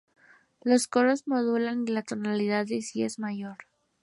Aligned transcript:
Los 0.63 0.87
coros 0.87 1.27
modulan 1.27 1.85
a 1.87 1.91
la 1.91 2.01
tonalidad 2.01 2.65
de 2.65 2.81
Si 2.81 3.05
mayor. 3.19 3.57